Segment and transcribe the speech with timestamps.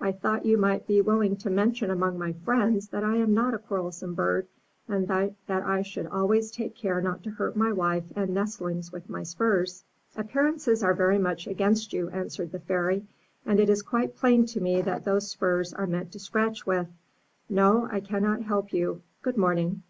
[0.00, 3.52] I thought you might be willing to mention among my friends that I am not
[3.52, 4.46] a quarrelsome bird,
[4.88, 9.10] and that I should always take care not to hurt my wife and nestlings with
[9.10, 9.84] my spurs/'
[10.16, 13.04] Appearances are very much against you," answered the Fairy;
[13.44, 16.86] *'and it is quite plain to me that those spurs are meant to scratch with.
[17.50, 19.02] No, I cannot help you.
[19.20, 19.82] Good morning."